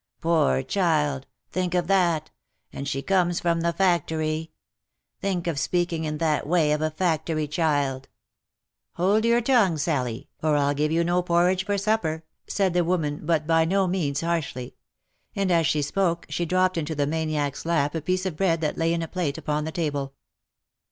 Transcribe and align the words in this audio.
"Poor 0.19 0.63
child!— 0.63 1.27
think 1.51 1.75
of 1.75 1.85
that!— 1.85 2.31
and 2.73 2.87
she 2.87 3.03
comes 3.03 3.39
from 3.39 3.61
the 3.61 3.71
factory! 3.71 4.49
Think 5.19 5.45
of 5.45 5.59
speaking 5.59 6.05
in 6.05 6.17
that 6.17 6.47
way 6.47 6.71
of 6.71 6.81
a 6.81 6.89
factory 6.89 7.47
child 7.47 8.07
!""Hold 8.95 9.25
your 9.25 9.41
tongue, 9.41 9.77
Sally, 9.77 10.27
or 10.41 10.55
I'll 10.57 10.73
give 10.73 10.91
you 10.91 11.03
no 11.03 11.21
porridge 11.21 11.65
for 11.67 11.77
supper," 11.77 12.23
said 12.47 12.73
the 12.73 12.83
woman, 12.83 13.27
but 13.27 13.45
by 13.45 13.63
no 13.63 13.85
means 13.85 14.21
harshly; 14.21 14.75
and 15.35 15.51
as 15.51 15.67
she 15.67 15.83
spoke, 15.83 16.25
she 16.29 16.45
drop 16.47 16.73
ped 16.73 16.77
into 16.79 16.95
the 16.95 17.05
maniac's 17.05 17.63
lap 17.63 17.93
a 17.93 18.01
piece 18.01 18.25
of 18.25 18.35
bread 18.35 18.59
that 18.61 18.79
lay 18.79 18.95
in 18.95 19.03
a 19.03 19.07
plate 19.07 19.37
upon 19.37 19.65
the 19.65 19.71
table. 19.71 20.15